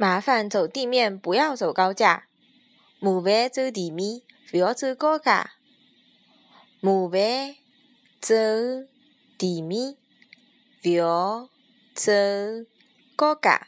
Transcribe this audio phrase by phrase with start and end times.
[0.00, 2.28] 麻烦走地面，不要走高架。
[3.00, 5.54] 麻烦走地面，不要走高架。
[6.80, 7.56] 麻烦
[8.20, 8.36] 走
[9.36, 9.96] 地面，
[10.80, 11.48] 不要
[11.94, 12.12] 走
[13.16, 13.66] 高架。